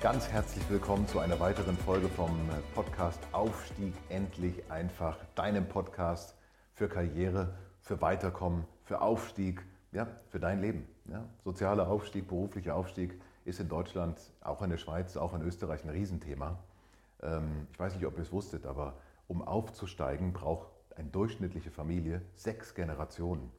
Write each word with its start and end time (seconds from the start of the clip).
Ganz 0.00 0.28
herzlich 0.28 0.62
willkommen 0.70 1.08
zu 1.08 1.18
einer 1.18 1.40
weiteren 1.40 1.76
Folge 1.76 2.08
vom 2.08 2.30
Podcast 2.72 3.18
Aufstieg 3.32 3.92
endlich 4.08 4.70
einfach. 4.70 5.18
Deinem 5.34 5.68
Podcast 5.68 6.36
für 6.72 6.88
Karriere, 6.88 7.58
für 7.80 8.00
Weiterkommen, 8.00 8.64
für 8.84 9.00
Aufstieg, 9.00 9.60
ja, 9.90 10.06
für 10.28 10.38
dein 10.38 10.60
Leben. 10.60 10.86
Ja. 11.06 11.24
Sozialer 11.42 11.88
Aufstieg, 11.88 12.28
beruflicher 12.28 12.76
Aufstieg 12.76 13.20
ist 13.44 13.58
in 13.58 13.68
Deutschland, 13.68 14.20
auch 14.40 14.62
in 14.62 14.70
der 14.70 14.76
Schweiz, 14.76 15.16
auch 15.16 15.34
in 15.34 15.42
Österreich 15.42 15.82
ein 15.82 15.90
Riesenthema. 15.90 16.60
Ähm, 17.20 17.66
ich 17.72 17.78
weiß 17.80 17.96
nicht, 17.96 18.06
ob 18.06 18.16
ihr 18.18 18.22
es 18.22 18.30
wusstet, 18.30 18.66
aber 18.66 18.94
um 19.26 19.42
aufzusteigen, 19.42 20.32
braucht 20.32 20.68
eine 20.94 21.08
durchschnittliche 21.08 21.72
Familie 21.72 22.22
sechs 22.36 22.76
Generationen, 22.76 23.50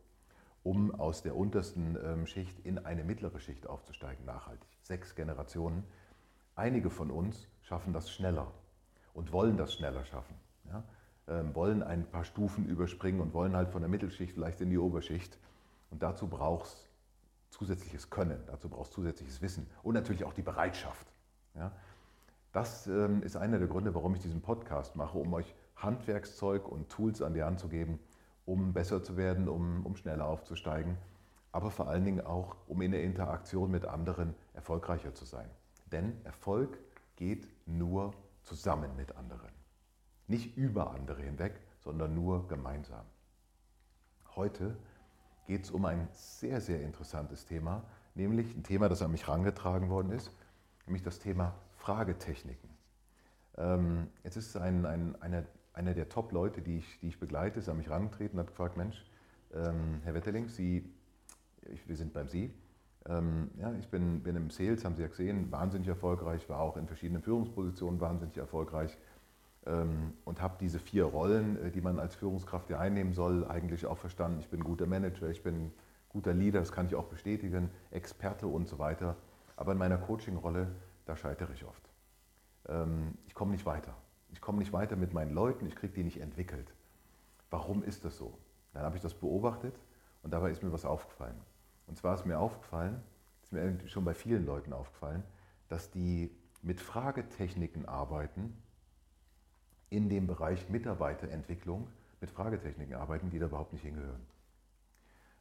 um 0.64 0.96
aus 0.96 1.22
der 1.22 1.36
untersten 1.36 1.98
ähm, 2.02 2.26
Schicht 2.28 2.66
in 2.66 2.80
eine 2.80 3.03
mittlere 3.03 3.42
Schicht 3.42 3.68
aufzusteigen, 3.68 4.24
nachhaltig. 4.24 4.70
Sechs 4.84 5.16
Generationen. 5.16 5.84
Einige 6.60 6.90
von 6.90 7.10
uns 7.10 7.48
schaffen 7.62 7.94
das 7.94 8.12
schneller 8.12 8.52
und 9.14 9.32
wollen 9.32 9.56
das 9.56 9.74
schneller 9.74 10.04
schaffen. 10.04 10.36
Ja? 10.66 10.84
Ähm, 11.30 11.56
wollen 11.56 11.82
ein 11.82 12.06
paar 12.06 12.26
Stufen 12.26 12.66
überspringen 12.66 13.22
und 13.22 13.34
wollen 13.34 13.56
halt 13.56 13.70
von 13.70 13.82
der 13.82 13.88
Mittelschicht 13.90 14.34
vielleicht 14.34 14.60
in 14.60 14.70
die 14.70 14.78
Oberschicht. 14.78 15.40
Und 15.90 16.04
dazu 16.04 16.28
braucht 16.28 16.66
es 16.66 16.90
zusätzliches 17.52 18.10
Können, 18.10 18.44
dazu 18.48 18.68
braucht 18.68 18.90
es 18.90 18.92
zusätzliches 18.92 19.42
Wissen 19.42 19.70
und 19.84 19.94
natürlich 19.94 20.26
auch 20.26 20.34
die 20.34 20.42
Bereitschaft. 20.42 21.08
Ja? 21.56 21.72
Das 22.52 22.88
ähm, 22.88 23.24
ist 23.24 23.38
einer 23.38 23.58
der 23.58 23.70
Gründe, 23.70 23.96
warum 23.96 24.14
ich 24.16 24.22
diesen 24.22 24.42
Podcast 24.42 24.98
mache, 24.98 25.18
um 25.18 25.34
euch 25.34 25.56
Handwerkszeug 25.78 26.68
und 26.68 26.90
Tools 26.90 27.22
an 27.22 27.34
die 27.34 27.44
Hand 27.44 27.62
zu 27.62 27.70
geben, 27.70 28.00
um 28.46 28.74
besser 28.74 29.02
zu 29.02 29.16
werden, 29.16 29.48
um, 29.48 29.86
um 29.86 29.96
schneller 29.96 30.26
aufzusteigen, 30.26 30.98
aber 31.54 31.72
vor 31.72 31.88
allen 31.88 32.04
Dingen 32.04 32.20
auch, 32.20 32.58
um 32.68 32.82
in 32.82 32.92
der 32.92 33.04
Interaktion 33.04 33.72
mit 33.72 33.86
anderen 33.86 34.36
erfolgreicher 34.54 35.16
zu 35.16 35.24
sein. 35.24 35.50
Denn 35.92 36.14
Erfolg 36.23 36.78
geht 37.16 37.48
nur 37.66 38.14
zusammen 38.44 38.95
mit 38.95 39.16
anderen. 39.16 39.52
Nicht 40.28 40.58
über 40.58 40.92
andere 40.92 41.22
hinweg, 41.22 41.59
sondern 41.80 42.14
nur 42.14 42.48
gemeinsam. 42.48 43.06
Heute 44.36 44.78
geht 45.48 45.64
es 45.64 45.72
um 45.72 45.86
ein 45.86 46.08
sehr, 46.12 46.62
sehr 46.62 46.81
interessantes 46.81 47.46
Thema, 47.46 47.84
nämlich 48.14 48.56
ein 48.56 48.64
Thema, 48.64 48.90
das 48.90 49.02
an 49.02 49.12
mich 49.12 49.28
herangetragen 49.28 49.90
worden 49.90 50.12
ist, 50.12 50.31
nämlich 50.86 51.04
das 51.04 51.20
Thema 51.20 51.56
Fragetechniken. 51.78 52.70
Ähm, 53.58 54.08
jetzt 54.24 54.38
ist 54.38 54.56
ein, 54.56 54.86
ein, 54.86 55.20
einer, 55.22 55.44
einer 55.74 55.94
der 55.94 56.09
Top-Leute, 56.09 56.62
die 56.62 56.78
ich, 56.78 57.00
die 57.00 57.08
ich 57.08 57.20
begleite, 57.20 57.59
ist 57.59 57.70
an 57.70 57.78
mich 57.78 57.88
herangetreten 57.88 58.38
und 58.38 58.46
hat 58.46 58.52
gefragt, 58.52 58.78
Mensch, 58.78 59.03
ähm, 59.53 60.02
Herr 60.03 60.14
Wetterling, 60.14 60.48
Sie, 60.50 60.94
ich, 61.68 61.88
wir 61.88 61.96
sind 61.96 62.14
beim 62.14 62.28
Sie, 62.28 62.53
ähm, 63.08 63.50
ja, 63.58 63.73
ich 63.73 63.88
bin, 63.88 64.22
bin 64.22 64.35
im 64.35 64.50
Sales, 64.50 64.84
haben 64.84 64.96
Sie 64.96 65.01
ja 65.01 65.07
gesehen, 65.07 65.51
wahnsinnig 65.51 65.88
erfolgreich, 65.88 66.50
war 66.50 66.59
auch 66.59 66.78
in 66.78 66.88
verschiedenen 66.88 67.22
Führungspositionen 67.22 68.01
wahnsinnig 68.01 68.38
erfolgreich 68.38 68.97
ähm, 69.66 70.13
und 70.25 70.41
habe 70.41 70.56
diese 70.59 70.79
vier 70.79 71.06
Rollen, 71.06 71.57
äh, 71.63 71.72
die 71.72 71.81
man 71.81 72.00
als 72.00 72.16
Führungskraft 72.16 72.69
ja 72.69 72.79
einnehmen 72.79 73.13
soll, 73.13 73.47
eigentlich 73.47 73.85
auch 73.85 73.97
verstanden. 73.97 74.40
Ich 74.40 74.50
bin 74.50 74.63
guter 74.63 74.85
Manager, 74.85 75.29
ich 75.29 75.44
bin 75.44 75.72
guter 76.09 76.34
Leader, 76.34 76.59
das 76.59 76.72
kann 76.72 76.85
ich 76.85 76.96
auch 76.96 77.06
bestätigen, 77.06 77.69
Experte 77.91 78.47
und 78.47 78.68
so 78.68 78.79
weiter. 78.79 79.16
Aber 79.56 79.72
in 79.72 79.78
meiner 79.78 79.97
Coaching-Rolle, 79.97 80.68
da 81.06 81.16
scheitere 81.16 81.53
ich 81.53 81.66
oft. 81.66 81.90
Ähm, 82.68 83.13
ich 83.28 83.34
komme 83.34 83.51
nicht 83.51 83.66
weiter. 83.66 83.95
Ich 84.31 84.41
komme 84.41 84.59
nicht 84.59 84.74
weiter 84.74 84.95
mit 84.95 85.13
meinen 85.13 85.34
Leuten, 85.34 85.66
ich 85.66 85.75
kriege 85.75 85.94
die 85.94 86.03
nicht 86.03 86.22
entwickelt. 86.22 86.74
Warum 87.50 87.84
ist 87.84 88.06
das 88.06 88.18
so? 88.18 88.38
Dann 88.74 88.84
habe 88.84 88.95
ich 88.95 89.01
das 89.01 89.13
beobachtet 89.13 89.74
und 90.22 90.31
dabei 90.31 90.51
ist 90.51 90.62
mir 90.62 90.72
was 90.72 90.85
aufgefallen. 90.85 91.40
Und 91.89 91.97
zwar 91.97 92.16
ist 92.16 92.25
mir 92.25 92.39
aufgefallen, 92.39 93.01
ist 93.41 93.51
mir 93.51 93.77
schon 93.89 94.05
bei 94.05 94.13
vielen 94.13 94.45
Leuten 94.45 94.72
aufgefallen, 94.72 95.23
dass 95.67 95.89
die 95.89 96.31
mit 96.61 96.79
Fragetechniken 96.79 97.88
arbeiten, 97.88 98.55
in 99.89 100.07
dem 100.07 100.27
Bereich 100.27 100.69
Mitarbeiterentwicklung, 100.69 101.88
mit 102.22 102.29
Fragetechniken 102.29 102.95
arbeiten, 102.95 103.29
die 103.29 103.39
da 103.39 103.47
überhaupt 103.47 103.73
nicht 103.73 103.81
hingehören. 103.81 104.25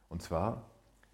Und 0.07 0.21
zwar 0.23 0.65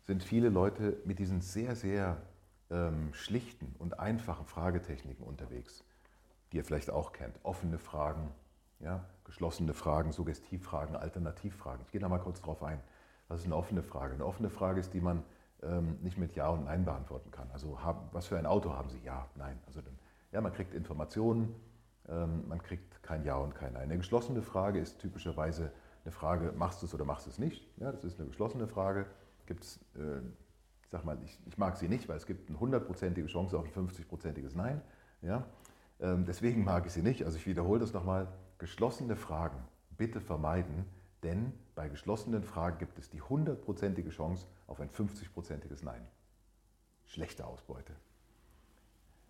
sind 0.03 0.23
viele 0.23 0.49
Leute 0.49 0.97
mit 1.05 1.19
diesen 1.19 1.41
sehr, 1.41 1.75
sehr 1.75 2.21
ähm, 2.69 3.13
schlichten 3.13 3.75
und 3.79 3.99
einfachen 3.99 4.45
Fragetechniken 4.45 5.25
unterwegs, 5.25 5.83
die 6.51 6.57
ihr 6.57 6.63
vielleicht 6.63 6.91
auch 6.91 7.11
kennt. 7.11 7.37
Offene 7.43 7.77
Fragen, 7.77 8.31
ja, 8.79 9.03
geschlossene 9.25 9.73
Fragen, 9.73 10.11
Suggestivfragen, 10.11 10.95
Alternativfragen. 10.95 11.83
Ich 11.85 11.91
gehe 11.91 11.99
da 11.99 12.07
mal 12.07 12.19
kurz 12.19 12.41
drauf 12.41 12.63
ein. 12.63 12.79
Das 13.27 13.39
ist 13.39 13.45
eine 13.45 13.55
offene 13.55 13.83
Frage. 13.83 14.13
Eine 14.13 14.25
offene 14.25 14.49
Frage 14.49 14.79
ist, 14.79 14.93
die 14.93 15.01
man 15.01 15.23
ähm, 15.63 15.97
nicht 16.01 16.17
mit 16.17 16.35
Ja 16.35 16.49
und 16.49 16.65
Nein 16.65 16.85
beantworten 16.85 17.31
kann. 17.31 17.49
Also 17.51 17.81
haben, 17.81 18.07
was 18.11 18.27
für 18.27 18.37
ein 18.37 18.45
Auto 18.45 18.73
haben 18.73 18.89
Sie? 18.89 18.99
Ja, 19.03 19.27
nein. 19.35 19.57
Also 19.67 19.81
dann, 19.81 19.97
ja, 20.31 20.41
man 20.41 20.53
kriegt 20.53 20.73
Informationen, 20.73 21.55
ähm, 22.07 22.47
man 22.47 22.61
kriegt 22.61 23.01
kein 23.03 23.23
Ja 23.23 23.37
und 23.37 23.55
kein 23.55 23.73
Nein. 23.73 23.83
Eine 23.83 23.97
geschlossene 23.97 24.41
Frage 24.41 24.79
ist 24.79 24.99
typischerweise 24.99 25.71
eine 26.03 26.11
Frage, 26.11 26.53
machst 26.55 26.81
du 26.81 26.85
es 26.85 26.93
oder 26.93 27.05
machst 27.05 27.25
du 27.25 27.31
es 27.31 27.39
nicht? 27.39 27.67
Ja, 27.77 27.91
das 27.91 28.03
ist 28.03 28.19
eine 28.19 28.27
geschlossene 28.27 28.67
Frage. 28.67 29.07
Gibt 29.47 29.63
es, 29.63 29.77
äh, 29.95 30.19
ich 30.83 30.89
sag 30.89 31.03
mal, 31.03 31.17
ich, 31.23 31.39
ich, 31.47 31.57
mag 31.57 31.77
sie 31.77 31.87
nicht, 31.87 32.07
weil 32.07 32.17
es 32.17 32.27
gibt 32.27 32.49
eine 32.49 32.59
hundertprozentige 32.59 33.27
Chance 33.27 33.57
auf 33.57 33.65
ein 33.65 33.71
50-prozentiges 33.71 34.55
Nein. 34.55 34.81
Ja? 35.21 35.45
Ähm, 35.99 36.25
deswegen 36.25 36.63
mag 36.63 36.85
ich 36.85 36.93
sie 36.93 37.01
nicht. 37.01 37.23
Also 37.23 37.37
ich 37.37 37.47
wiederhole 37.47 37.79
das 37.79 37.93
nochmal. 37.93 38.27
Geschlossene 38.57 39.15
Fragen 39.15 39.57
bitte 39.97 40.21
vermeiden, 40.21 40.85
denn 41.25 41.51
bei 41.73 41.89
geschlossenen 41.89 42.43
Fragen 42.43 42.77
gibt 42.77 42.99
es 42.99 43.09
die 43.09 43.21
hundertprozentige 43.21 44.11
Chance 44.11 44.45
auf 44.67 44.79
ein 44.79 44.89
50-prozentiges 44.89 45.83
Nein. 45.83 46.07
Schlechte 47.07 47.45
Ausbeute. 47.45 47.93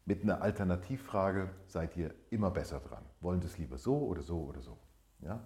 Mit 0.06 0.22
einer 0.22 0.42
Alternativfrage 0.42 1.50
seid 1.68 1.96
ihr 1.98 2.14
immer 2.30 2.52
besser 2.52 2.82
dran. 2.82 3.04
Wollen 3.22 3.42
es 3.42 3.58
lieber 3.58 3.78
so 3.78 3.98
oder 3.98 4.22
so 4.22 4.42
oder 4.42 4.62
so? 4.62 4.78
Ja? 5.22 5.42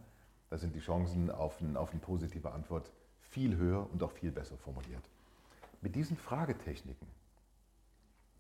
Da 0.50 0.58
sind 0.58 0.76
die 0.76 0.80
Chancen 0.80 1.30
auf, 1.30 1.62
ein, 1.62 1.78
auf 1.78 1.92
eine 1.92 2.00
positive 2.00 2.52
Antwort 2.52 2.92
viel 3.22 3.56
höher 3.56 3.88
und 3.92 4.02
auch 4.02 4.12
viel 4.12 4.32
besser 4.32 4.58
formuliert. 4.58 5.04
Mit 5.82 5.96
diesen 5.96 6.18
Fragetechniken 6.18 7.08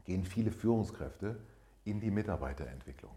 gehen 0.04 0.26
viele 0.26 0.52
Führungskräfte 0.52 1.40
in 1.86 2.02
die 2.02 2.12
Mitarbeiterentwicklung. 2.12 3.16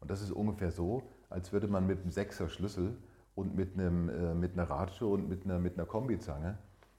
Und 0.00 0.10
das 0.10 0.20
ist 0.20 0.30
ungefähr 0.30 0.70
so, 0.70 1.02
als 1.30 1.52
würde 1.52 1.68
man 1.68 1.86
mit 1.86 2.02
einem 2.02 2.10
Sechser 2.10 2.50
Schlüssel 2.50 2.96
und 3.36 3.54
mit, 3.54 3.74
einem, 3.74 4.08
äh, 4.08 4.34
mit 4.34 4.54
einer 4.54 4.68
Ratsche 4.68 5.06
und 5.06 5.28
mit 5.28 5.44
einer, 5.44 5.60
mit 5.60 5.74
einer 5.74 5.86
Kombizange 5.86 6.58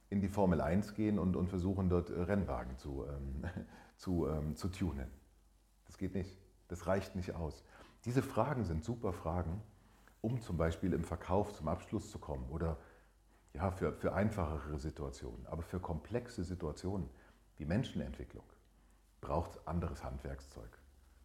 in 0.10 0.22
die 0.22 0.30
Formel 0.30 0.62
1 0.62 0.94
gehen 0.94 1.20
und, 1.20 1.36
und 1.36 1.50
versuchen 1.50 1.90
dort 1.90 2.10
äh, 2.10 2.22
Rennwagen 2.22 2.78
zu, 2.78 3.06
ähm, 3.06 3.44
zu, 3.98 4.28
ähm, 4.28 4.56
zu 4.56 4.70
tunen. 4.70 5.10
Das 5.86 5.98
geht 5.98 6.14
nicht. 6.14 6.38
Das 6.70 6.88
reicht 6.88 7.16
nicht 7.16 7.34
aus. 7.34 7.64
Diese 8.06 8.22
Fragen 8.22 8.64
sind 8.64 8.86
super 8.86 9.12
Fragen, 9.12 9.62
um 10.22 10.40
zum 10.42 10.58
Beispiel 10.58 10.94
im 10.94 11.04
Verkauf 11.04 11.54
zum 11.54 11.68
Abschluss 11.68 12.12
zu 12.12 12.20
kommen 12.20 12.48
oder 12.50 12.78
ja, 13.54 13.72
für, 13.72 13.92
für 13.94 14.14
einfachere 14.14 14.78
Situationen. 14.78 15.46
Aber 15.48 15.64
für 15.64 15.80
komplexe 15.80 16.44
Situationen 16.44 17.10
wie 17.58 17.66
Menschenentwicklung 17.66 18.44
braucht 19.22 19.52
es 19.52 19.68
anderes 19.68 20.04
Handwerkszeug. 20.04 20.70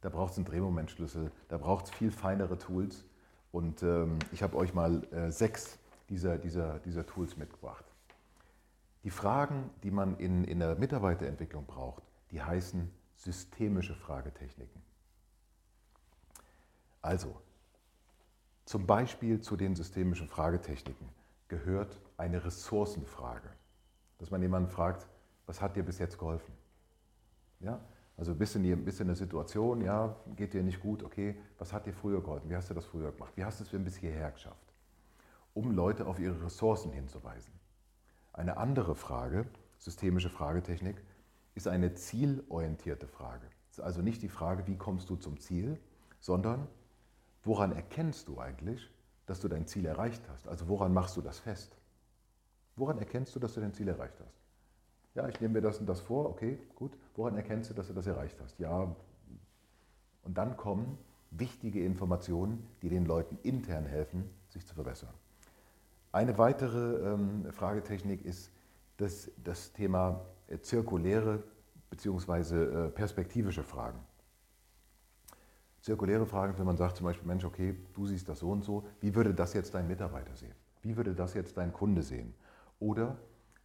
Da 0.00 0.08
braucht 0.08 0.32
es 0.32 0.38
einen 0.38 0.46
Drehmomentschlüssel, 0.46 1.30
da 1.48 1.58
braucht 1.58 1.84
es 1.84 1.90
viel 1.90 2.10
feinere 2.10 2.56
Tools 2.56 3.04
und 3.52 3.82
ähm, 3.82 4.18
ich 4.32 4.42
habe 4.42 4.56
euch 4.56 4.74
mal 4.74 5.04
äh, 5.12 5.30
sechs 5.30 5.78
dieser, 6.08 6.38
dieser, 6.38 6.78
dieser 6.80 7.06
Tools 7.06 7.36
mitgebracht. 7.36 7.84
Die 9.04 9.10
Fragen, 9.10 9.70
die 9.82 9.90
man 9.90 10.16
in, 10.16 10.44
in 10.44 10.58
der 10.58 10.74
Mitarbeiterentwicklung 10.76 11.66
braucht, 11.66 12.02
die 12.30 12.42
heißen 12.42 12.90
systemische 13.14 13.94
Fragetechniken. 13.94 14.82
Also, 17.00 17.36
zum 18.64 18.86
Beispiel 18.86 19.40
zu 19.40 19.56
den 19.56 19.74
systemischen 19.74 20.28
Fragetechniken 20.28 21.08
gehört 21.48 22.00
eine 22.16 22.44
Ressourcenfrage. 22.44 23.50
Dass 24.18 24.30
man 24.30 24.40
jemanden 24.40 24.70
fragt, 24.70 25.06
was 25.46 25.60
hat 25.60 25.76
dir 25.76 25.82
bis 25.82 25.98
jetzt 25.98 26.16
geholfen? 26.16 26.54
Ja? 27.60 27.80
Also 28.16 28.34
bist 28.34 28.54
du 28.54 28.58
in 28.58 28.86
einer 29.00 29.14
Situation, 29.14 29.80
ja, 29.80 30.14
geht 30.36 30.52
dir 30.52 30.62
nicht 30.62 30.80
gut, 30.80 31.02
okay, 31.02 31.36
was 31.58 31.72
hat 31.72 31.86
dir 31.86 31.92
früher 31.92 32.20
geholfen? 32.20 32.50
Wie 32.50 32.56
hast 32.56 32.70
du 32.70 32.74
das 32.74 32.84
früher 32.84 33.10
gemacht? 33.12 33.32
Wie 33.36 33.44
hast 33.44 33.60
du 33.60 33.64
es 33.64 33.84
bis 33.84 33.96
hierher 33.96 34.30
geschafft? 34.30 34.72
Um 35.54 35.72
Leute 35.72 36.06
auf 36.06 36.18
ihre 36.18 36.44
Ressourcen 36.44 36.92
hinzuweisen. 36.92 37.52
Eine 38.32 38.56
andere 38.56 38.94
Frage, 38.94 39.46
systemische 39.78 40.30
Fragetechnik, 40.30 41.02
ist 41.54 41.68
eine 41.68 41.94
zielorientierte 41.94 43.06
Frage. 43.06 43.46
Es 43.70 43.78
ist 43.78 43.84
also 43.84 44.02
nicht 44.02 44.22
die 44.22 44.28
Frage, 44.28 44.66
wie 44.66 44.76
kommst 44.76 45.10
du 45.10 45.16
zum 45.16 45.40
Ziel, 45.40 45.78
sondern 46.20 46.68
woran 47.42 47.72
erkennst 47.72 48.28
du 48.28 48.38
eigentlich, 48.38 48.90
dass 49.26 49.40
du 49.40 49.48
dein 49.48 49.66
Ziel 49.66 49.86
erreicht 49.86 50.22
hast? 50.30 50.48
Also 50.48 50.68
woran 50.68 50.92
machst 50.92 51.16
du 51.16 51.22
das 51.22 51.38
fest? 51.38 51.76
Woran 52.76 52.98
erkennst 52.98 53.34
du, 53.34 53.40
dass 53.40 53.54
du 53.54 53.60
dein 53.60 53.74
Ziel 53.74 53.88
erreicht 53.88 54.18
hast? 54.20 54.41
Ja, 55.14 55.28
ich 55.28 55.40
nehme 55.40 55.54
mir 55.54 55.60
das 55.60 55.78
und 55.78 55.86
das 55.86 56.00
vor, 56.00 56.30
okay, 56.30 56.58
gut. 56.74 56.92
Woran 57.14 57.36
erkennst 57.36 57.70
du, 57.70 57.74
dass 57.74 57.88
du 57.88 57.92
das 57.92 58.06
erreicht 58.06 58.38
hast? 58.40 58.58
Ja, 58.58 58.94
und 60.22 60.38
dann 60.38 60.56
kommen 60.56 60.98
wichtige 61.30 61.84
Informationen, 61.84 62.66
die 62.82 62.88
den 62.88 63.04
Leuten 63.04 63.38
intern 63.42 63.84
helfen, 63.84 64.30
sich 64.48 64.66
zu 64.66 64.74
verbessern. 64.74 65.12
Eine 66.12 66.36
weitere 66.38 67.12
ähm, 67.12 67.52
Fragetechnik 67.52 68.24
ist 68.24 68.50
das, 68.98 69.30
das 69.42 69.72
Thema 69.72 70.20
äh, 70.48 70.58
zirkuläre 70.58 71.42
bzw. 71.90 72.86
Äh, 72.86 72.88
perspektivische 72.90 73.62
Fragen. 73.62 73.98
Zirkuläre 75.80 76.26
Fragen, 76.26 76.56
wenn 76.58 76.66
man 76.66 76.76
sagt 76.76 76.96
zum 76.96 77.06
Beispiel, 77.06 77.26
Mensch, 77.26 77.44
okay, 77.44 77.74
du 77.94 78.06
siehst 78.06 78.28
das 78.28 78.38
so 78.38 78.50
und 78.50 78.62
so, 78.62 78.86
wie 79.00 79.14
würde 79.14 79.34
das 79.34 79.52
jetzt 79.54 79.74
dein 79.74 79.88
Mitarbeiter 79.88 80.36
sehen? 80.36 80.54
Wie 80.82 80.96
würde 80.96 81.14
das 81.14 81.34
jetzt 81.34 81.56
dein 81.56 81.72
Kunde 81.72 82.02
sehen? 82.02 82.34
Oder 82.78 83.16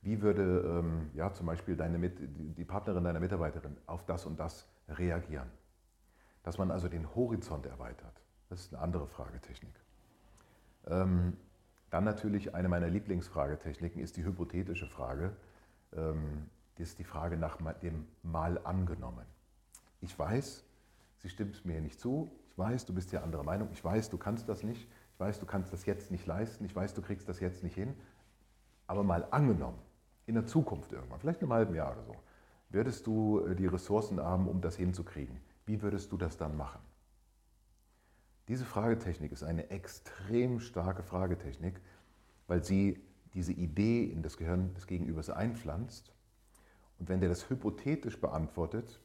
wie 0.08 0.22
würde 0.22 0.80
ähm, 0.80 1.10
ja, 1.14 1.34
zum 1.34 1.48
Beispiel 1.48 1.76
deine 1.76 1.98
Mit 1.98 2.18
die 2.58 2.64
Partnerin 2.64 3.04
deiner 3.04 3.20
Mitarbeiterin 3.20 3.76
auf 3.88 4.06
das 4.06 4.26
und 4.26 4.40
das 4.40 4.66
reagieren? 4.88 5.50
Dass 6.44 6.58
man 6.58 6.72
also 6.72 6.88
den 6.88 7.14
Horizont 7.14 7.66
erweitert. 7.66 8.22
Das 8.50 8.62
ist 8.62 8.74
eine 8.74 8.82
andere 8.82 9.06
Fragetechnik. 9.08 9.74
Ähm, 10.88 11.36
dann 11.90 12.06
natürlich 12.06 12.56
eine 12.56 12.70
meiner 12.70 12.88
Lieblingsfragetechniken 12.88 14.02
ist 14.02 14.16
die 14.16 14.24
hypothetische 14.24 14.88
Frage. 14.88 15.36
Ähm, 15.94 16.50
das 16.78 16.90
ist 16.90 17.00
die 17.00 17.04
Frage 17.04 17.36
nach 17.36 17.58
dem 17.82 18.08
Mal 18.24 18.60
angenommen. 18.64 19.26
Ich 20.00 20.18
weiß, 20.18 20.64
sie 21.18 21.30
stimmt 21.30 21.66
mir 21.66 21.82
nicht 21.82 22.00
zu. 22.00 22.32
Ich 22.52 22.58
weiß, 22.58 22.86
du 22.86 22.94
bist 22.94 23.12
ja 23.12 23.24
anderer 23.24 23.44
Meinung. 23.44 23.68
Ich 23.74 23.84
weiß, 23.84 24.10
du 24.10 24.18
kannst 24.18 24.48
das 24.48 24.64
nicht. 24.64 24.88
Ich 25.14 25.20
weiß, 25.20 25.42
du 25.42 25.46
kannst 25.46 25.74
das 25.74 25.86
jetzt 25.86 26.12
nicht 26.12 26.26
leisten. 26.26 26.64
Ich 26.64 26.74
weiß, 26.74 26.94
du 26.94 27.02
kriegst 27.02 27.28
das 27.28 27.42
jetzt 27.42 27.62
nicht 27.62 27.76
hin. 27.76 27.94
Aber 28.86 29.04
mal 29.04 29.28
angenommen, 29.32 29.78
in 30.28 30.36
der 30.36 30.46
Zukunft 30.46 30.92
irgendwann, 30.92 31.20
vielleicht 31.20 31.42
in 31.42 31.46
einem 31.46 31.54
halben 31.54 31.74
Jahr 31.74 31.94
oder 31.94 32.04
so, 32.04 32.16
würdest 32.70 33.08
du 33.08 33.40
äh, 33.40 33.56
die 33.56 33.66
Ressourcen 33.66 34.22
haben, 34.22 34.48
um 34.48 34.62
das 34.62 34.76
hinzukriegen. 34.76 35.40
Wie 35.66 35.82
würdest 35.82 36.12
du 36.12 36.18
das 36.18 36.38
dann 36.38 36.56
machen? 36.56 36.80
Diese 38.48 38.66
Fragetechnik 38.66 39.32
ist 39.32 39.44
eine 39.44 39.70
extrem 39.72 40.60
starke 40.60 41.04
Fragetechnik, 41.04 41.82
weil 42.48 42.64
sie 42.64 43.02
diese 43.34 43.52
Idee 43.52 44.06
in 44.06 44.22
das 44.22 44.38
Gehirn 44.38 44.74
des 44.74 44.88
Gegenübers 44.88 45.30
einpflanzt. 45.30 46.14
Und 47.00 47.10
wenn 47.10 47.20
der 47.20 47.30
das 47.30 47.50
hypothetisch 47.50 48.20
beantwortet, 48.20 49.02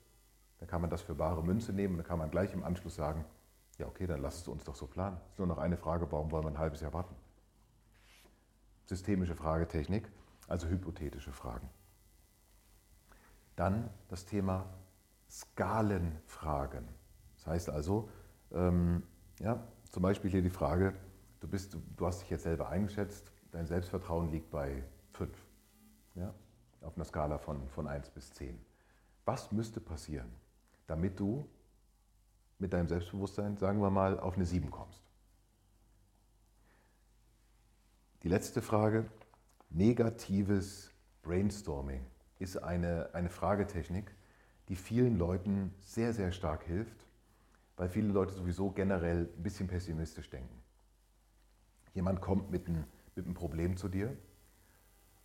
dann 0.59 0.69
kann 0.69 0.81
man 0.81 0.91
das 0.91 1.03
für 1.03 1.15
bare 1.15 1.43
Münze 1.43 1.73
nehmen 1.73 1.95
und 1.95 1.99
dann 1.99 2.07
kann 2.07 2.19
man 2.19 2.31
gleich 2.31 2.53
im 2.53 2.63
Anschluss 2.63 2.95
sagen, 2.95 3.25
ja 3.79 3.87
okay, 3.87 4.07
dann 4.07 4.23
lass 4.23 4.39
es 4.39 4.49
uns 4.49 4.65
doch 4.65 4.77
so 4.77 4.87
planen. 4.87 5.19
Es 5.27 5.33
ist 5.33 5.39
nur 5.39 5.49
noch 5.49 5.59
eine 5.59 5.77
Frage, 5.77 6.11
warum 6.11 6.31
wollen 6.31 6.45
wir 6.45 6.51
ein 6.51 6.59
halbes 6.59 6.81
Jahr 6.81 6.93
warten? 6.93 7.15
Systemische 8.87 9.35
Fragetechnik, 9.35 10.11
also 10.49 10.69
hypothetische 10.69 11.33
Fragen. 11.33 11.69
Dann 13.57 13.91
das 14.09 14.25
Thema 14.25 14.67
Skalenfragen. 15.31 16.87
Das 17.37 17.47
heißt 17.47 17.71
also, 17.71 18.09
ähm, 18.53 19.03
ja, 19.39 19.63
zum 19.91 20.03
Beispiel 20.03 20.31
hier 20.31 20.43
die 20.43 20.51
Frage, 20.51 20.95
du, 21.41 21.49
bist, 21.49 21.77
du 21.97 22.07
hast 22.07 22.23
dich 22.23 22.31
jetzt 22.31 22.45
selber 22.45 22.69
eingeschätzt, 22.69 23.33
dein 23.51 23.67
Selbstvertrauen 23.67 24.31
liegt 24.31 24.51
bei 24.51 24.83
5, 25.13 25.31
ja, 26.15 26.35
auf 26.83 26.97
einer 26.97 27.05
Skala 27.05 27.39
von, 27.39 27.69
von 27.69 27.87
1 27.87 28.11
bis 28.11 28.33
10. 28.35 28.59
Was 29.25 29.53
müsste 29.53 29.81
passieren, 29.81 30.31
damit 30.87 31.19
du 31.19 31.49
mit 32.59 32.73
deinem 32.73 32.89
Selbstbewusstsein, 32.89 33.57
sagen 33.57 33.81
wir 33.81 33.91
mal, 33.91 34.19
auf 34.19 34.35
eine 34.35 34.47
7 34.47 34.71
kommst? 34.71 35.03
Die 38.23 38.29
letzte 38.29 38.63
Frage, 38.63 39.07
negatives 39.75 40.91
Brainstorming, 41.23 42.05
ist 42.39 42.57
eine, 42.57 43.11
eine 43.15 43.31
Fragetechnik, 43.31 44.15
die 44.69 44.77
vielen 44.77 45.19
Leuten 45.19 45.75
sehr, 45.81 46.13
sehr 46.13 46.33
stark 46.33 46.65
hilft 46.65 47.07
weil 47.77 47.89
viele 47.89 48.13
Leute 48.13 48.33
sowieso 48.33 48.71
generell 48.71 49.29
ein 49.37 49.43
bisschen 49.43 49.67
pessimistisch 49.67 50.31
denken. 50.31 50.63
Jemand 51.95 52.21
kommt 52.21 52.51
mit 52.51 52.69
einem, 52.69 52.85
mit 53.15 53.25
einem 53.25 53.35
Problem 53.35 53.77
zu 53.77 53.89
dir 53.89 54.17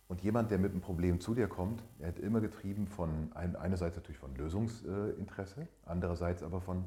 und 0.08 0.22
jemand, 0.22 0.50
der 0.50 0.58
mit 0.58 0.72
einem 0.72 0.80
Problem 0.80 1.20
zu 1.20 1.34
dir 1.34 1.48
kommt, 1.48 1.84
er 1.98 2.08
hat 2.08 2.18
immer 2.18 2.40
getrieben 2.40 2.86
von 2.86 3.32
einerseits 3.34 3.96
natürlich 3.96 4.18
von 4.18 4.34
Lösungsinteresse, 4.34 5.68
andererseits 5.84 6.42
aber 6.42 6.60
von 6.60 6.84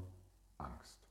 Angst. 0.57 1.07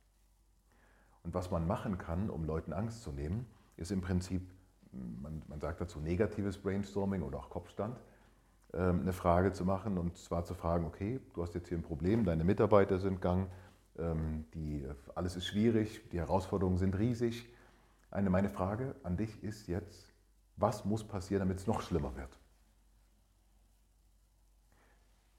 Und 1.22 1.34
was 1.34 1.50
man 1.50 1.66
machen 1.66 1.98
kann, 1.98 2.30
um 2.30 2.44
Leuten 2.44 2.72
Angst 2.72 3.02
zu 3.02 3.12
nehmen, 3.12 3.46
ist 3.76 3.90
im 3.90 4.00
Prinzip, 4.00 4.46
man, 4.92 5.42
man 5.48 5.60
sagt 5.60 5.80
dazu 5.80 6.00
negatives 6.00 6.58
Brainstorming 6.58 7.22
oder 7.22 7.38
auch 7.38 7.50
Kopfstand, 7.50 7.98
ähm, 8.72 9.00
eine 9.00 9.12
Frage 9.12 9.52
zu 9.52 9.64
machen 9.64 9.98
und 9.98 10.16
zwar 10.16 10.44
zu 10.44 10.54
fragen, 10.54 10.84
okay, 10.84 11.20
du 11.34 11.42
hast 11.42 11.54
jetzt 11.54 11.68
hier 11.68 11.78
ein 11.78 11.82
Problem, 11.82 12.24
deine 12.24 12.44
Mitarbeiter 12.44 12.98
sind 12.98 13.20
gang, 13.20 13.50
ähm, 13.98 14.44
die, 14.54 14.86
alles 15.14 15.36
ist 15.36 15.46
schwierig, 15.46 16.08
die 16.10 16.18
Herausforderungen 16.18 16.78
sind 16.78 16.98
riesig. 16.98 17.48
Eine, 18.10 18.30
meine 18.30 18.48
Frage 18.48 18.96
an 19.02 19.16
dich 19.16 19.42
ist 19.42 19.66
jetzt, 19.66 20.12
was 20.56 20.84
muss 20.84 21.04
passieren, 21.04 21.40
damit 21.40 21.58
es 21.58 21.66
noch 21.66 21.82
schlimmer 21.82 22.16
wird? 22.16 22.38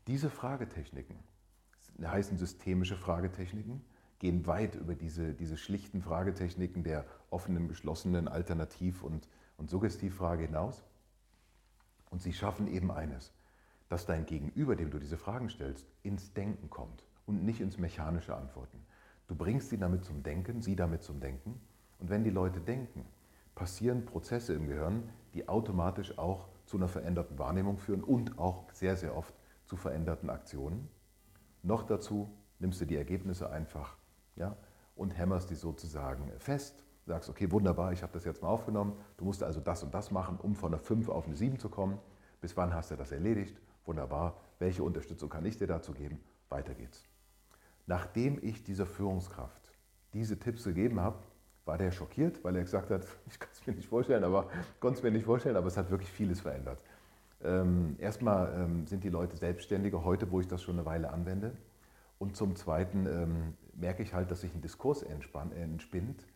Diese 0.07 0.29
Fragetechniken 0.29 1.19
heißen 2.01 2.37
systemische 2.37 2.95
Fragetechniken, 2.95 3.83
gehen 4.21 4.45
weit 4.45 4.75
über 4.75 4.93
diese, 4.93 5.33
diese 5.33 5.57
schlichten 5.57 6.03
Fragetechniken 6.03 6.83
der 6.83 7.05
offenen, 7.31 7.67
geschlossenen 7.67 8.27
Alternativ- 8.27 9.01
und, 9.01 9.27
und 9.57 9.67
Suggestivfrage 9.67 10.43
hinaus. 10.43 10.83
Und 12.11 12.21
sie 12.21 12.31
schaffen 12.31 12.67
eben 12.67 12.91
eines, 12.91 13.33
dass 13.89 14.05
dein 14.05 14.27
Gegenüber, 14.27 14.75
dem 14.75 14.91
du 14.91 14.99
diese 14.99 15.17
Fragen 15.17 15.49
stellst, 15.49 15.87
ins 16.03 16.33
Denken 16.33 16.69
kommt 16.69 17.03
und 17.25 17.43
nicht 17.43 17.61
ins 17.61 17.79
mechanische 17.79 18.35
Antworten. 18.35 18.85
Du 19.27 19.33
bringst 19.33 19.71
sie 19.71 19.79
damit 19.79 20.05
zum 20.05 20.21
Denken, 20.21 20.61
sie 20.61 20.75
damit 20.75 21.01
zum 21.01 21.19
Denken. 21.19 21.59
Und 21.97 22.11
wenn 22.11 22.23
die 22.23 22.29
Leute 22.29 22.59
denken, 22.59 23.05
passieren 23.55 24.05
Prozesse 24.05 24.53
im 24.53 24.67
Gehirn, 24.67 25.09
die 25.33 25.49
automatisch 25.49 26.19
auch 26.19 26.47
zu 26.67 26.77
einer 26.77 26.87
veränderten 26.87 27.39
Wahrnehmung 27.39 27.79
führen 27.79 28.03
und 28.03 28.37
auch 28.37 28.71
sehr, 28.71 28.95
sehr 28.95 29.17
oft 29.17 29.33
zu 29.65 29.77
veränderten 29.77 30.29
Aktionen. 30.29 30.89
Noch 31.63 31.81
dazu 31.81 32.31
nimmst 32.59 32.81
du 32.81 32.85
die 32.85 32.97
Ergebnisse 32.97 33.49
einfach 33.49 33.97
ja, 34.41 34.55
und 34.95 35.11
hämmerst 35.17 35.49
die 35.49 35.55
sozusagen 35.55 36.31
fest. 36.37 36.83
Sagst, 37.05 37.29
okay, 37.29 37.49
wunderbar, 37.51 37.93
ich 37.93 38.03
habe 38.03 38.13
das 38.13 38.25
jetzt 38.25 38.41
mal 38.41 38.49
aufgenommen. 38.49 38.93
Du 39.17 39.25
musst 39.25 39.41
also 39.43 39.59
das 39.59 39.83
und 39.83 39.93
das 39.93 40.11
machen, 40.11 40.37
um 40.41 40.55
von 40.55 40.73
einer 40.73 40.79
5 40.79 41.09
auf 41.09 41.25
eine 41.25 41.35
7 41.35 41.57
zu 41.59 41.69
kommen. 41.69 41.97
Bis 42.41 42.57
wann 42.57 42.73
hast 42.73 42.91
du 42.91 42.95
das 42.95 43.11
erledigt? 43.11 43.59
Wunderbar. 43.85 44.35
Welche 44.59 44.83
Unterstützung 44.83 45.29
kann 45.29 45.45
ich 45.45 45.57
dir 45.57 45.67
dazu 45.67 45.93
geben? 45.93 46.19
Weiter 46.49 46.73
geht's. 46.73 47.07
Nachdem 47.87 48.37
ich 48.41 48.63
dieser 48.63 48.85
Führungskraft 48.85 49.71
diese 50.13 50.37
Tipps 50.37 50.63
gegeben 50.63 50.99
habe, 50.99 51.17
war 51.65 51.77
der 51.77 51.91
schockiert, 51.91 52.43
weil 52.43 52.55
er 52.55 52.63
gesagt 52.63 52.89
hat, 52.89 53.05
ich 53.27 53.39
kann 53.39 53.49
es 53.51 53.65
mir 53.65 53.73
nicht 53.73 53.87
vorstellen, 53.87 54.23
aber 54.23 54.47
konnte 54.79 54.97
es 54.97 55.03
mir 55.03 55.11
nicht 55.11 55.25
vorstellen, 55.25 55.55
aber 55.55 55.67
es 55.67 55.77
hat 55.77 55.89
wirklich 55.89 56.11
vieles 56.11 56.41
verändert. 56.41 56.79
Ähm, 57.43 57.95
erstmal 57.99 58.53
ähm, 58.55 58.85
sind 58.85 59.03
die 59.03 59.09
Leute 59.09 59.35
selbstständiger 59.37 60.03
heute, 60.03 60.29
wo 60.31 60.39
ich 60.39 60.47
das 60.47 60.61
schon 60.61 60.75
eine 60.75 60.85
Weile 60.85 61.11
anwende. 61.11 61.53
Und 62.21 62.37
zum 62.37 62.55
Zweiten 62.55 63.07
ähm, 63.07 63.57
merke 63.73 64.03
ich 64.03 64.13
halt, 64.13 64.29
dass 64.29 64.41
sich 64.41 64.53
ein 64.53 64.61
Diskurs 64.61 65.01
entspann, 65.01 65.51
entspinnt 65.53 66.27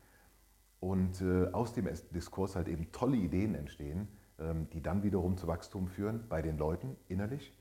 und 0.80 1.22
äh, 1.22 1.52
aus 1.52 1.74
dem 1.74 1.88
Diskurs 2.10 2.56
halt 2.56 2.70
eben 2.70 2.92
tolle 2.92 3.18
Ideen 3.18 3.54
entstehen, 3.54 4.08
ähm, 4.40 4.68
die 4.72 4.82
dann 4.82 5.04
wiederum 5.04 5.38
zu 5.38 5.46
Wachstum 5.46 5.88
führen 5.88 6.28
bei 6.28 6.42
den 6.42 6.58
Leuten 6.58 6.98
innerlich, 7.08 7.56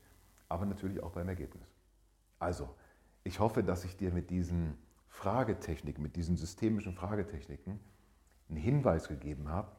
aber 0.49 0.65
natürlich 0.65 1.03
auch 1.03 1.11
beim 1.11 1.29
Ergebnis. 1.29 1.67
Also, 2.39 2.75
ich 3.23 3.39
hoffe, 3.39 3.61
dass 3.61 3.85
ich 3.85 3.95
dir 3.95 4.11
mit 4.11 4.31
diesen 4.31 4.75
Fragetechniken, 5.07 6.01
mit 6.01 6.15
diesen 6.15 6.35
systemischen 6.35 6.93
Fragetechniken 6.93 7.79
einen 8.49 8.57
Hinweis 8.57 9.07
gegeben 9.07 9.49
habe, 9.49 9.71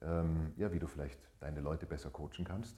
ähm, 0.00 0.54
ja, 0.56 0.72
wie 0.72 0.80
du 0.80 0.88
vielleicht 0.88 1.20
deine 1.38 1.60
Leute 1.60 1.86
besser 1.86 2.10
coachen 2.10 2.44
kannst, 2.44 2.76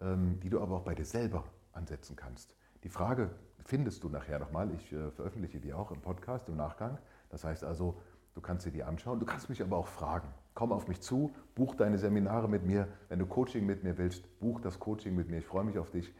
ähm, 0.00 0.38
die 0.38 0.48
du 0.48 0.60
aber 0.60 0.76
auch 0.76 0.84
bei 0.84 0.94
dir 0.94 1.04
selber 1.04 1.42
ansetzen 1.72 2.14
kannst. 2.14 2.54
Die 2.84 2.88
Frage 2.88 3.34
findest 3.70 4.02
du 4.02 4.08
nachher 4.08 4.40
nochmal. 4.40 4.68
Ich 4.74 4.92
äh, 4.92 5.12
veröffentliche 5.12 5.60
die 5.60 5.72
auch 5.72 5.92
im 5.92 6.00
Podcast 6.00 6.48
im 6.48 6.56
Nachgang. 6.56 6.98
Das 7.28 7.44
heißt 7.44 7.62
also, 7.62 8.00
du 8.34 8.40
kannst 8.40 8.66
dir 8.66 8.72
die 8.72 8.82
anschauen. 8.82 9.20
Du 9.20 9.26
kannst 9.26 9.48
mich 9.48 9.62
aber 9.62 9.76
auch 9.76 9.86
fragen. 9.86 10.28
Komm 10.54 10.72
auf 10.72 10.88
mich 10.88 11.00
zu, 11.00 11.32
buch 11.54 11.76
deine 11.76 11.96
Seminare 11.96 12.48
mit 12.48 12.66
mir. 12.66 12.88
Wenn 13.08 13.20
du 13.20 13.26
Coaching 13.26 13.64
mit 13.64 13.84
mir 13.84 13.96
willst, 13.96 14.40
buch 14.40 14.60
das 14.60 14.80
Coaching 14.80 15.14
mit 15.14 15.30
mir. 15.30 15.38
Ich 15.38 15.46
freue 15.46 15.62
mich 15.62 15.78
auf 15.78 15.90
dich. 15.92 16.12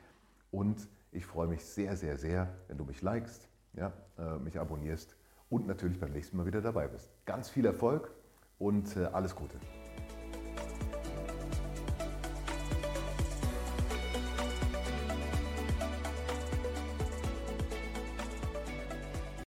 Und 0.53 0.89
ich 1.11 1.27
freue 1.27 1.49
mich 1.49 1.65
sehr, 1.65 1.97
sehr, 1.97 2.17
sehr, 2.19 2.55
wenn 2.69 2.79
du 2.79 2.85
mich 2.85 3.03
likest, 3.03 3.49
ja, 3.73 3.93
äh, 4.17 4.39
mich 4.39 4.59
abonnierst 4.61 5.17
und 5.49 5.67
natürlich 5.67 5.99
beim 5.99 6.13
nächsten 6.13 6.37
Mal 6.37 6.47
wieder 6.47 6.61
dabei 6.61 6.87
bist. 6.87 7.11
Ganz 7.27 7.51
viel 7.51 7.67
Erfolg 7.67 8.13
und 8.61 8.97
äh, 8.97 9.07
alles 9.07 9.35
Gute. 9.35 9.59